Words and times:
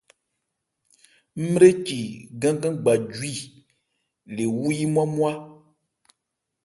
Ńmréci 1.43 1.99
gán-gán 2.41 2.75
gbajwi 2.81 3.33
'le 4.29 4.43
wú 4.55 4.65
yí 4.77 4.85
nmwá-nmwá. 4.89 5.31